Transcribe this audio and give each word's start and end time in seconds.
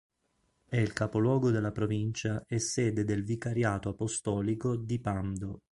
È 0.67 0.77
il 0.77 0.93
capoluogo 0.93 1.51
della 1.51 1.71
provincia 1.71 2.43
e 2.47 2.57
sede 2.57 3.03
del 3.03 3.23
vicariato 3.23 3.89
apostolico 3.89 4.75
di 4.75 4.99
Pando. 4.99 5.61